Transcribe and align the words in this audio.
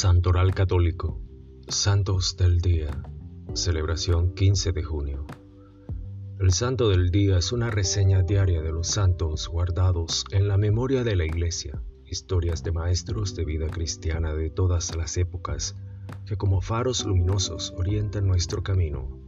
Santoral 0.00 0.54
Católico, 0.54 1.20
Santos 1.68 2.38
del 2.38 2.62
Día, 2.62 3.02
celebración 3.52 4.32
15 4.32 4.72
de 4.72 4.82
junio. 4.82 5.26
El 6.38 6.52
Santo 6.52 6.88
del 6.88 7.10
Día 7.10 7.36
es 7.36 7.52
una 7.52 7.70
reseña 7.70 8.22
diaria 8.22 8.62
de 8.62 8.72
los 8.72 8.86
santos 8.86 9.46
guardados 9.46 10.24
en 10.30 10.48
la 10.48 10.56
memoria 10.56 11.04
de 11.04 11.16
la 11.16 11.26
Iglesia, 11.26 11.82
historias 12.06 12.62
de 12.62 12.72
maestros 12.72 13.36
de 13.36 13.44
vida 13.44 13.66
cristiana 13.66 14.32
de 14.32 14.48
todas 14.48 14.96
las 14.96 15.18
épocas 15.18 15.76
que 16.24 16.38
como 16.38 16.62
faros 16.62 17.04
luminosos 17.04 17.74
orientan 17.76 18.26
nuestro 18.26 18.62
camino. 18.62 19.20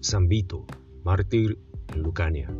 San 0.00 0.28
Vito, 0.28 0.66
mártir 1.04 1.58
en 1.88 2.02
Lucania. 2.02 2.54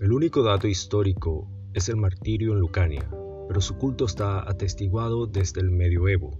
El 0.00 0.10
único 0.10 0.42
dato 0.42 0.68
histórico 0.68 1.50
es 1.74 1.90
el 1.90 1.96
martirio 1.96 2.54
en 2.54 2.60
Lucania, 2.60 3.10
pero 3.48 3.62
su 3.62 3.78
culto 3.78 4.04
está 4.04 4.48
atestiguado 4.48 5.26
desde 5.26 5.62
el 5.62 5.70
medioevo. 5.70 6.38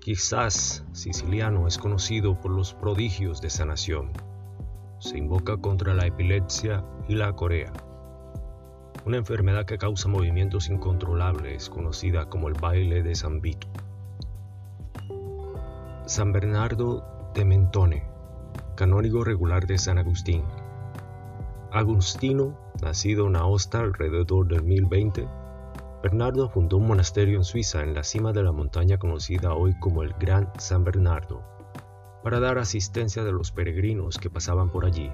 Quizás 0.00 0.84
Siciliano 0.92 1.66
es 1.66 1.78
conocido 1.78 2.40
por 2.40 2.50
los 2.50 2.74
prodigios 2.74 3.40
de 3.40 3.48
sanación. 3.48 4.12
Se 4.98 5.16
invoca 5.16 5.56
contra 5.56 5.94
la 5.94 6.06
epilepsia 6.06 6.84
y 7.08 7.14
la 7.14 7.32
corea, 7.32 7.72
una 9.04 9.18
enfermedad 9.18 9.66
que 9.66 9.78
causa 9.78 10.08
movimientos 10.08 10.68
incontrolables 10.68 11.70
conocida 11.70 12.28
como 12.28 12.48
el 12.48 12.54
baile 12.54 13.04
de 13.04 13.14
San 13.14 13.40
Vito. 13.40 13.68
San 16.06 16.32
Bernardo 16.32 17.04
de 17.34 17.44
Mentone, 17.44 18.04
canónigo 18.76 19.22
regular 19.22 19.66
de 19.66 19.78
San 19.78 19.98
Agustín. 19.98 20.42
Agustino, 21.70 22.58
nacido 22.82 23.26
en 23.26 23.36
Aosta 23.36 23.80
alrededor 23.80 24.48
del 24.48 24.62
1020, 24.62 25.28
Bernardo 26.06 26.48
fundó 26.48 26.76
un 26.76 26.86
monasterio 26.86 27.36
en 27.36 27.42
Suiza 27.42 27.82
en 27.82 27.92
la 27.92 28.04
cima 28.04 28.32
de 28.32 28.44
la 28.44 28.52
montaña 28.52 28.96
conocida 28.96 29.54
hoy 29.54 29.76
como 29.80 30.04
el 30.04 30.12
Gran 30.12 30.52
San 30.56 30.84
Bernardo, 30.84 31.42
para 32.22 32.38
dar 32.38 32.58
asistencia 32.58 33.22
a 33.22 33.24
los 33.24 33.50
peregrinos 33.50 34.16
que 34.16 34.30
pasaban 34.30 34.70
por 34.70 34.84
allí. 34.84 35.10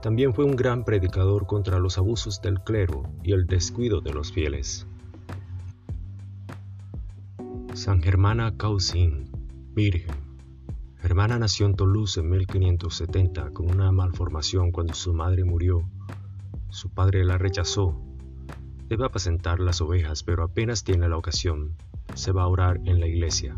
También 0.00 0.32
fue 0.32 0.46
un 0.46 0.56
gran 0.56 0.86
predicador 0.86 1.46
contra 1.46 1.78
los 1.78 1.98
abusos 1.98 2.40
del 2.40 2.60
clero 2.60 3.02
y 3.22 3.32
el 3.32 3.44
descuido 3.44 4.00
de 4.00 4.14
los 4.14 4.32
fieles. 4.32 4.86
San 7.74 8.00
Germana 8.00 8.56
Causin, 8.56 9.30
Virgen. 9.74 10.16
Germana 10.96 11.38
nació 11.38 11.66
en 11.66 11.74
Toulouse 11.74 12.18
en 12.20 12.30
1570 12.30 13.50
con 13.50 13.70
una 13.70 13.92
malformación 13.92 14.72
cuando 14.72 14.94
su 14.94 15.12
madre 15.12 15.44
murió. 15.44 15.82
Su 16.70 16.88
padre 16.88 17.22
la 17.22 17.36
rechazó 17.36 18.00
Debe 18.90 19.06
apacentar 19.06 19.60
las 19.60 19.80
ovejas, 19.80 20.24
pero 20.24 20.42
apenas 20.42 20.82
tiene 20.82 21.08
la 21.08 21.16
ocasión, 21.16 21.76
se 22.14 22.32
va 22.32 22.42
a 22.42 22.48
orar 22.48 22.80
en 22.86 22.98
la 22.98 23.06
iglesia. 23.06 23.54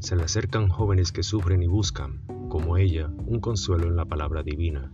Se 0.00 0.16
le 0.16 0.24
acercan 0.24 0.68
jóvenes 0.68 1.12
que 1.12 1.22
sufren 1.22 1.62
y 1.62 1.66
buscan, 1.66 2.20
como 2.50 2.76
ella, 2.76 3.10
un 3.24 3.40
consuelo 3.40 3.86
en 3.86 3.96
la 3.96 4.04
palabra 4.04 4.42
divina. 4.42 4.92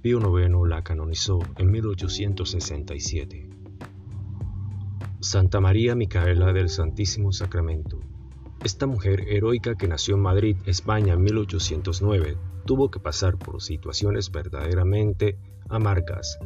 Pío 0.00 0.20
IX 0.20 0.68
la 0.68 0.84
canonizó 0.84 1.40
en 1.56 1.72
1867. 1.72 3.50
Santa 5.18 5.60
María 5.60 5.96
Micaela 5.96 6.52
del 6.52 6.68
Santísimo 6.68 7.32
Sacramento. 7.32 7.98
Esta 8.62 8.86
mujer 8.86 9.24
heroica 9.26 9.74
que 9.74 9.88
nació 9.88 10.14
en 10.14 10.22
Madrid, 10.22 10.56
España 10.66 11.14
en 11.14 11.22
1809, 11.24 12.36
tuvo 12.64 12.92
que 12.92 13.00
pasar 13.00 13.38
por 13.38 13.60
situaciones 13.60 14.30
verdaderamente 14.30 15.36
amargas 15.68 16.38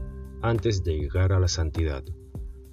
antes 0.47 0.85
de 0.85 0.97
llegar 0.97 1.33
a 1.33 1.41
la 1.41 1.49
santidad. 1.49 2.05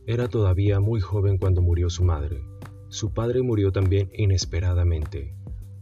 Era 0.05 0.27
todavía 0.27 0.79
muy 0.79 0.99
joven 0.99 1.37
cuando 1.37 1.61
murió 1.61 1.89
su 1.89 2.03
madre. 2.03 2.43
Su 2.89 3.13
padre 3.13 3.41
murió 3.41 3.71
también 3.71 4.11
inesperadamente. 4.13 5.35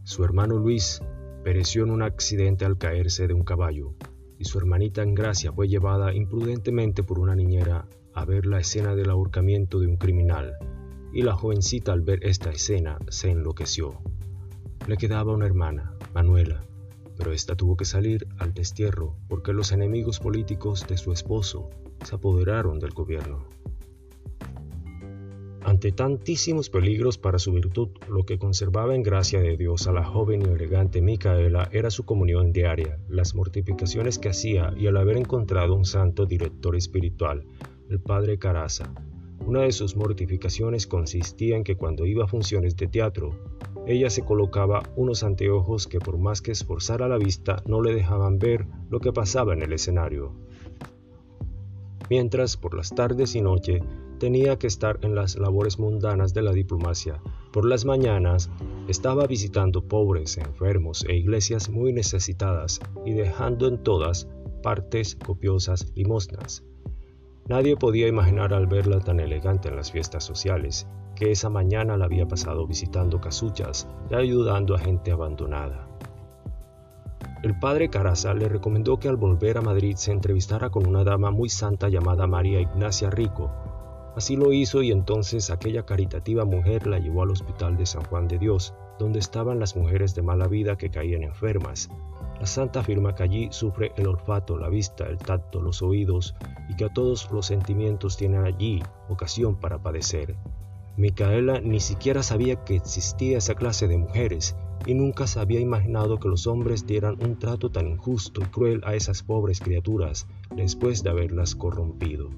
Su 0.04 0.24
hermano 0.24 0.56
Luis 0.56 1.02
pereció 1.44 1.84
en 1.84 1.90
un 1.90 2.02
accidente 2.02 2.64
al 2.64 2.78
caerse 2.78 3.26
de 3.26 3.34
un 3.34 3.44
caballo, 3.44 3.94
y 4.38 4.44
su 4.44 4.58
hermanita 4.58 5.04
Gracia 5.06 5.52
fue 5.52 5.68
llevada 5.68 6.14
imprudentemente 6.14 7.02
por 7.02 7.18
una 7.18 7.34
niñera 7.34 7.88
a 8.14 8.24
ver 8.24 8.46
la 8.46 8.58
escena 8.58 8.94
del 8.94 9.10
ahorcamiento 9.10 9.78
de 9.78 9.86
un 9.86 9.96
criminal, 9.96 10.54
y 11.12 11.22
la 11.22 11.34
jovencita 11.34 11.92
al 11.92 12.00
ver 12.00 12.24
esta 12.24 12.50
escena 12.50 12.98
se 13.08 13.30
enloqueció. 13.30 14.00
Le 14.86 14.96
quedaba 14.96 15.34
una 15.34 15.46
hermana, 15.46 15.94
Manuela, 16.14 16.64
pero 17.22 17.32
ésta 17.32 17.54
tuvo 17.54 17.76
que 17.76 17.84
salir 17.84 18.26
al 18.38 18.52
destierro 18.52 19.14
porque 19.28 19.52
los 19.52 19.70
enemigos 19.70 20.18
políticos 20.18 20.84
de 20.88 20.96
su 20.96 21.12
esposo 21.12 21.70
se 22.04 22.16
apoderaron 22.16 22.80
del 22.80 22.90
gobierno. 22.90 23.46
Ante 25.60 25.92
tantísimos 25.92 26.68
peligros 26.68 27.18
para 27.18 27.38
su 27.38 27.52
virtud, 27.52 27.90
lo 28.08 28.24
que 28.24 28.40
conservaba 28.40 28.96
en 28.96 29.04
gracia 29.04 29.40
de 29.40 29.56
Dios 29.56 29.86
a 29.86 29.92
la 29.92 30.02
joven 30.02 30.42
y 30.42 30.46
elegante 30.46 31.00
Micaela 31.00 31.68
era 31.70 31.92
su 31.92 32.04
comunión 32.04 32.52
diaria, 32.52 32.98
las 33.08 33.36
mortificaciones 33.36 34.18
que 34.18 34.30
hacía 34.30 34.74
y 34.76 34.86
el 34.86 34.96
haber 34.96 35.16
encontrado 35.16 35.76
un 35.76 35.84
santo 35.84 36.26
director 36.26 36.74
espiritual, 36.74 37.44
el 37.88 38.00
padre 38.00 38.36
Caraza. 38.36 38.92
Una 39.46 39.60
de 39.60 39.70
sus 39.70 39.94
mortificaciones 39.94 40.88
consistía 40.88 41.56
en 41.56 41.62
que 41.62 41.76
cuando 41.76 42.04
iba 42.04 42.24
a 42.24 42.28
funciones 42.28 42.74
de 42.74 42.88
teatro, 42.88 43.38
ella 43.86 44.10
se 44.10 44.22
colocaba 44.22 44.82
unos 44.96 45.22
anteojos 45.22 45.86
que 45.86 45.98
por 45.98 46.18
más 46.18 46.40
que 46.40 46.52
esforzara 46.52 47.08
la 47.08 47.18
vista 47.18 47.62
no 47.66 47.82
le 47.82 47.94
dejaban 47.94 48.38
ver 48.38 48.66
lo 48.90 49.00
que 49.00 49.12
pasaba 49.12 49.52
en 49.52 49.62
el 49.62 49.72
escenario. 49.72 50.32
Mientras, 52.08 52.56
por 52.56 52.74
las 52.74 52.90
tardes 52.90 53.34
y 53.34 53.40
noche, 53.40 53.80
tenía 54.18 54.56
que 54.56 54.66
estar 54.66 54.98
en 55.02 55.14
las 55.14 55.36
labores 55.36 55.78
mundanas 55.78 56.32
de 56.34 56.42
la 56.42 56.52
diplomacia. 56.52 57.20
Por 57.52 57.66
las 57.66 57.84
mañanas, 57.84 58.50
estaba 58.86 59.26
visitando 59.26 59.88
pobres, 59.88 60.38
enfermos 60.38 61.04
e 61.08 61.16
iglesias 61.16 61.70
muy 61.70 61.92
necesitadas 61.92 62.80
y 63.04 63.14
dejando 63.14 63.66
en 63.66 63.82
todas 63.82 64.28
partes 64.62 65.16
copiosas 65.16 65.92
limosnas. 65.96 66.64
Nadie 67.48 67.76
podía 67.76 68.06
imaginar 68.06 68.54
al 68.54 68.66
verla 68.66 69.00
tan 69.00 69.18
elegante 69.18 69.68
en 69.68 69.76
las 69.76 69.90
fiestas 69.90 70.22
sociales, 70.24 70.88
que 71.16 71.32
esa 71.32 71.50
mañana 71.50 71.96
la 71.96 72.04
había 72.04 72.26
pasado 72.26 72.66
visitando 72.66 73.20
casuchas 73.20 73.88
y 74.10 74.14
ayudando 74.14 74.74
a 74.74 74.78
gente 74.78 75.10
abandonada. 75.10 75.88
El 77.42 77.58
padre 77.58 77.90
Caraza 77.90 78.32
le 78.34 78.48
recomendó 78.48 79.00
que 79.00 79.08
al 79.08 79.16
volver 79.16 79.58
a 79.58 79.62
Madrid 79.62 79.96
se 79.96 80.12
entrevistara 80.12 80.70
con 80.70 80.86
una 80.86 81.02
dama 81.02 81.32
muy 81.32 81.48
santa 81.48 81.88
llamada 81.88 82.28
María 82.28 82.60
Ignacia 82.60 83.10
Rico. 83.10 83.50
Así 84.14 84.36
lo 84.36 84.52
hizo 84.52 84.82
y 84.82 84.92
entonces 84.92 85.50
aquella 85.50 85.84
caritativa 85.84 86.44
mujer 86.44 86.86
la 86.86 87.00
llevó 87.00 87.24
al 87.24 87.32
hospital 87.32 87.76
de 87.76 87.86
San 87.86 88.04
Juan 88.04 88.28
de 88.28 88.38
Dios, 88.38 88.74
donde 89.00 89.18
estaban 89.18 89.58
las 89.58 89.74
mujeres 89.74 90.14
de 90.14 90.22
mala 90.22 90.46
vida 90.46 90.76
que 90.76 90.90
caían 90.90 91.24
enfermas, 91.24 91.90
la 92.42 92.46
santa 92.46 92.80
afirma 92.80 93.14
que 93.14 93.22
allí 93.22 93.48
sufre 93.52 93.92
el 93.96 94.08
olfato, 94.08 94.58
la 94.58 94.68
vista, 94.68 95.06
el 95.06 95.16
tacto, 95.16 95.60
los 95.60 95.80
oídos 95.80 96.34
y 96.68 96.74
que 96.74 96.86
a 96.86 96.92
todos 96.92 97.30
los 97.30 97.46
sentimientos 97.46 98.16
tienen 98.16 98.44
allí 98.44 98.82
ocasión 99.08 99.54
para 99.54 99.80
padecer. 99.80 100.34
Micaela 100.96 101.60
ni 101.60 101.78
siquiera 101.78 102.24
sabía 102.24 102.64
que 102.64 102.74
existía 102.74 103.38
esa 103.38 103.54
clase 103.54 103.86
de 103.86 103.96
mujeres 103.96 104.56
y 104.86 104.94
nunca 104.94 105.28
se 105.28 105.38
había 105.38 105.60
imaginado 105.60 106.18
que 106.18 106.28
los 106.28 106.48
hombres 106.48 106.84
dieran 106.84 107.16
un 107.24 107.38
trato 107.38 107.70
tan 107.70 107.86
injusto 107.86 108.40
y 108.40 108.46
cruel 108.46 108.80
a 108.84 108.96
esas 108.96 109.22
pobres 109.22 109.60
criaturas 109.60 110.26
después 110.56 111.04
de 111.04 111.10
haberlas 111.10 111.54
corrompido. 111.54 112.30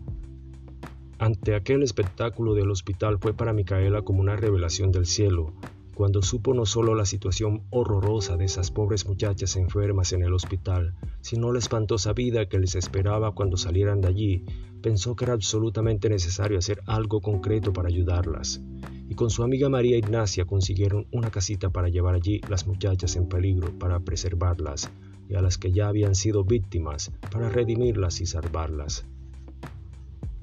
Ante 1.19 1.55
aquel 1.55 1.83
espectáculo 1.83 2.53
del 2.53 2.71
hospital 2.71 3.19
fue 3.19 3.33
para 3.33 3.55
Micaela 3.55 4.03
como 4.03 4.21
una 4.21 4.37
revelación 4.37 4.93
del 4.93 5.07
cielo, 5.07 5.55
cuando 5.95 6.23
supo 6.23 6.55
no 6.55 6.67
solo 6.67 6.95
la 6.95 7.07
situación 7.07 7.63
horrorosa 7.71 8.37
de 8.37 8.45
esas 8.45 8.71
pobres 8.71 9.07
muchachas 9.07 9.57
enfermas 9.57 10.13
en 10.13 10.23
el 10.23 10.33
hospital, 10.33 10.95
sino 11.21 11.53
la 11.53 11.61
espantosa 11.61 12.13
vida 12.13 12.47
que 12.47 12.59
les 12.59 12.75
esperaba 12.75 13.33
cuando 13.33 13.57
salieran 13.57 14.01
de 14.01 14.09
allí, 14.09 14.45
pensó 14.83 15.17
que 15.17 15.25
era 15.25 15.35
absolutamente 15.35 16.09
necesario 16.09 16.59
hacer 16.59 16.83
algo 16.87 17.21
concreto 17.21 17.73
para 17.73 17.89
ayudarlas. 17.89 18.61
Y 19.09 19.15
con 19.15 19.31
su 19.31 19.43
amiga 19.43 19.69
María 19.69 19.97
Ignacia 19.97 20.45
consiguieron 20.45 21.07
una 21.13 21.31
casita 21.31 21.71
para 21.71 21.89
llevar 21.89 22.15
allí 22.15 22.41
las 22.49 22.67
muchachas 22.67 23.17
en 23.17 23.29
peligro, 23.29 23.79
para 23.79 24.01
preservarlas, 24.01 24.91
y 25.29 25.35
a 25.37 25.43
las 25.43 25.59
que 25.59 25.73
ya 25.73 25.89
habían 25.89 26.15
sido 26.15 26.45
víctimas, 26.45 27.13
para 27.31 27.49
redimirlas 27.49 28.21
y 28.21 28.27
salvarlas. 28.27 29.07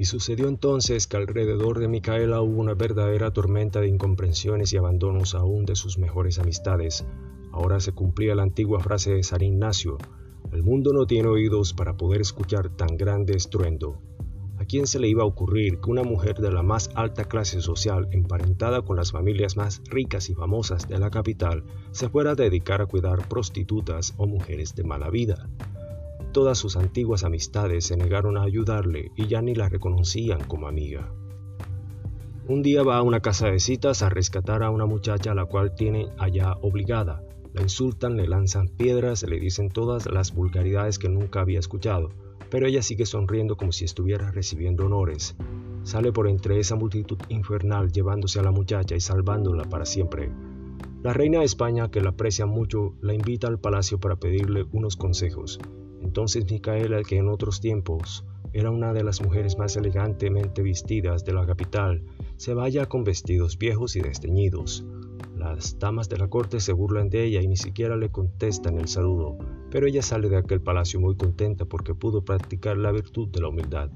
Y 0.01 0.05
sucedió 0.05 0.47
entonces 0.47 1.05
que 1.05 1.17
alrededor 1.17 1.77
de 1.77 1.87
Micaela 1.87 2.41
hubo 2.41 2.59
una 2.59 2.73
verdadera 2.73 3.29
tormenta 3.29 3.81
de 3.81 3.87
incomprensiones 3.87 4.73
y 4.73 4.77
abandonos 4.77 5.35
aún 5.35 5.63
de 5.63 5.75
sus 5.75 5.99
mejores 5.99 6.39
amistades. 6.39 7.05
Ahora 7.51 7.79
se 7.79 7.91
cumplía 7.91 8.33
la 8.33 8.41
antigua 8.41 8.79
frase 8.79 9.13
de 9.13 9.21
San 9.21 9.43
Ignacio, 9.43 9.99
el 10.51 10.63
mundo 10.63 10.91
no 10.91 11.05
tiene 11.05 11.27
oídos 11.27 11.73
para 11.73 11.97
poder 11.97 12.19
escuchar 12.19 12.75
tan 12.75 12.97
grande 12.97 13.37
estruendo. 13.37 14.01
¿A 14.57 14.65
quién 14.65 14.87
se 14.87 14.99
le 14.99 15.07
iba 15.07 15.21
a 15.21 15.27
ocurrir 15.27 15.79
que 15.79 15.91
una 15.91 16.01
mujer 16.01 16.39
de 16.39 16.51
la 16.51 16.63
más 16.63 16.89
alta 16.95 17.25
clase 17.25 17.61
social, 17.61 18.07
emparentada 18.11 18.81
con 18.81 18.97
las 18.97 19.11
familias 19.11 19.55
más 19.55 19.83
ricas 19.87 20.31
y 20.31 20.33
famosas 20.33 20.87
de 20.87 20.97
la 20.97 21.11
capital, 21.11 21.63
se 21.91 22.09
fuera 22.09 22.31
a 22.31 22.35
dedicar 22.35 22.81
a 22.81 22.87
cuidar 22.87 23.27
prostitutas 23.29 24.15
o 24.17 24.25
mujeres 24.25 24.73
de 24.73 24.83
mala 24.83 25.11
vida? 25.11 25.47
Todas 26.31 26.57
sus 26.57 26.77
antiguas 26.77 27.25
amistades 27.25 27.85
se 27.85 27.97
negaron 27.97 28.37
a 28.37 28.43
ayudarle 28.43 29.11
y 29.17 29.27
ya 29.27 29.41
ni 29.41 29.53
la 29.53 29.67
reconocían 29.67 30.41
como 30.45 30.69
amiga. 30.69 31.11
Un 32.47 32.61
día 32.61 32.83
va 32.83 32.97
a 32.97 33.01
una 33.01 33.19
casa 33.19 33.47
de 33.47 33.59
citas 33.59 34.01
a 34.01 34.07
rescatar 34.07 34.63
a 34.63 34.69
una 34.69 34.85
muchacha 34.85 35.33
a 35.33 35.35
la 35.35 35.43
cual 35.43 35.75
tiene 35.75 36.07
allá 36.17 36.53
obligada. 36.61 37.21
La 37.53 37.61
insultan, 37.61 38.15
le 38.15 38.29
lanzan 38.29 38.69
piedras, 38.69 39.23
le 39.23 39.41
dicen 39.41 39.69
todas 39.69 40.05
las 40.09 40.33
vulgaridades 40.33 40.99
que 40.99 41.09
nunca 41.09 41.41
había 41.41 41.59
escuchado, 41.59 42.11
pero 42.49 42.65
ella 42.65 42.81
sigue 42.81 43.05
sonriendo 43.05 43.57
como 43.57 43.73
si 43.73 43.83
estuviera 43.83 44.31
recibiendo 44.31 44.85
honores. 44.85 45.35
Sale 45.83 46.13
por 46.13 46.29
entre 46.29 46.59
esa 46.59 46.77
multitud 46.77 47.17
infernal 47.27 47.91
llevándose 47.91 48.39
a 48.39 48.43
la 48.43 48.51
muchacha 48.51 48.95
y 48.95 49.01
salvándola 49.01 49.65
para 49.65 49.85
siempre. 49.85 50.31
La 51.03 51.11
reina 51.11 51.39
de 51.39 51.45
España, 51.45 51.91
que 51.91 51.99
la 51.99 52.11
aprecia 52.11 52.45
mucho, 52.45 52.95
la 53.01 53.13
invita 53.13 53.47
al 53.47 53.59
palacio 53.59 53.99
para 53.99 54.15
pedirle 54.15 54.65
unos 54.71 54.95
consejos. 54.95 55.59
Entonces 56.11 56.43
Micaela, 56.51 57.03
que 57.03 57.15
en 57.15 57.29
otros 57.29 57.61
tiempos 57.61 58.25
era 58.51 58.69
una 58.69 58.91
de 58.91 59.01
las 59.01 59.21
mujeres 59.21 59.57
más 59.57 59.77
elegantemente 59.77 60.61
vestidas 60.61 61.23
de 61.23 61.31
la 61.31 61.45
capital, 61.45 62.03
se 62.35 62.53
vaya 62.53 62.85
con 62.87 63.05
vestidos 63.05 63.57
viejos 63.57 63.95
y 63.95 64.01
desteñidos. 64.01 64.83
Las 65.37 65.79
damas 65.79 66.09
de 66.09 66.17
la 66.17 66.27
corte 66.27 66.59
se 66.59 66.73
burlan 66.73 67.09
de 67.09 67.23
ella 67.23 67.41
y 67.41 67.47
ni 67.47 67.55
siquiera 67.55 67.95
le 67.95 68.09
contestan 68.09 68.77
el 68.77 68.89
saludo, 68.89 69.37
pero 69.69 69.87
ella 69.87 70.01
sale 70.01 70.27
de 70.27 70.35
aquel 70.35 70.59
palacio 70.59 70.99
muy 70.99 71.15
contenta 71.15 71.63
porque 71.63 71.95
pudo 71.95 72.25
practicar 72.25 72.75
la 72.75 72.91
virtud 72.91 73.29
de 73.29 73.39
la 73.39 73.47
humildad. 73.47 73.89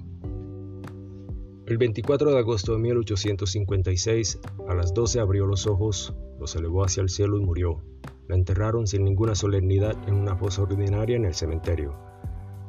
El 1.66 1.78
24 1.78 2.32
de 2.32 2.40
agosto 2.40 2.72
de 2.72 2.80
1856, 2.80 4.40
a 4.70 4.74
las 4.74 4.94
12 4.94 5.20
abrió 5.20 5.48
los 5.48 5.68
ojos, 5.68 6.16
los 6.40 6.56
elevó 6.56 6.86
hacia 6.86 7.02
el 7.02 7.10
cielo 7.10 7.38
y 7.38 7.44
murió. 7.44 7.82
La 8.28 8.36
enterraron 8.36 8.88
sin 8.88 9.04
ninguna 9.04 9.36
solemnidad 9.36 9.96
en 10.08 10.16
una 10.16 10.36
fosa 10.36 10.64
ordinaria 10.64 11.16
en 11.16 11.26
el 11.26 11.34
cementerio. 11.34 11.94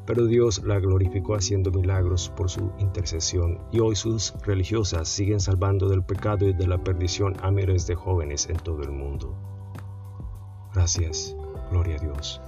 Pero 0.06 0.26
Dios 0.26 0.62
la 0.64 0.78
glorificó 0.78 1.34
haciendo 1.34 1.70
milagros 1.70 2.32
por 2.36 2.48
su 2.48 2.70
intercesión 2.78 3.58
y 3.72 3.80
hoy 3.80 3.96
sus 3.96 4.34
religiosas 4.44 5.08
siguen 5.08 5.40
salvando 5.40 5.88
del 5.88 6.04
pecado 6.04 6.46
y 6.46 6.52
de 6.52 6.66
la 6.66 6.82
perdición 6.82 7.34
a 7.42 7.50
miles 7.50 7.86
de 7.86 7.96
jóvenes 7.96 8.48
en 8.48 8.56
todo 8.56 8.82
el 8.82 8.92
mundo. 8.92 9.34
Gracias, 10.74 11.36
gloria 11.70 11.96
a 11.96 11.98
Dios. 11.98 12.40